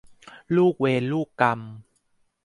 [0.55, 1.59] ลูกเวรลูกกรรม